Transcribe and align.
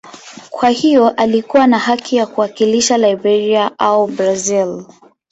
Kwa 0.49 0.69
hiyo 0.69 1.09
alikuwa 1.09 1.67
na 1.67 1.79
haki 1.79 2.15
ya 2.15 2.25
kuwakilisha 2.27 2.97
Liberia 2.97 3.79
au 3.79 4.07
Brazil. 4.07 4.85